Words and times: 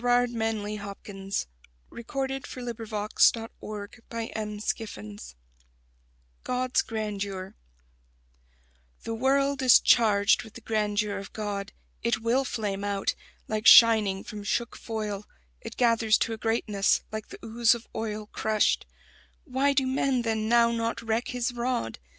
Mine, 0.03 0.07
O 0.07 0.15
thou 0.15 0.15
lord 0.15 0.31
of 0.31 1.07
life, 1.93 2.47
send 2.47 2.47
my 2.55 2.67
roots 2.71 3.35
rain. 3.35 3.47
Gerard 3.61 4.01
Manley 4.11 4.33
Hopkins 4.33 5.35
God's 6.43 6.81
Grandeur 6.81 7.55
THE 9.03 9.13
world 9.13 9.61
is 9.61 9.79
charged 9.79 10.41
with 10.41 10.55
the 10.55 10.61
grandeur 10.61 11.19
of 11.19 11.31
God. 11.33 11.71
It 12.01 12.19
will 12.19 12.43
flame 12.43 12.83
out, 12.83 13.13
like 13.47 13.67
shining 13.67 14.23
from 14.23 14.43
shook 14.43 14.75
foil; 14.75 15.27
It 15.61 15.77
gathers 15.77 16.17
to 16.17 16.33
a 16.33 16.37
greatness, 16.37 17.03
like 17.11 17.27
the 17.27 17.37
ooze 17.45 17.75
of 17.75 17.87
oil 17.93 18.25
Crushed. 18.31 18.87
Why 19.43 19.71
do 19.73 19.85
men 19.85 20.23
then 20.23 20.49
now 20.49 20.71
not 20.71 21.03
reck 21.03 21.27
his 21.27 21.53
rod? 21.53 21.99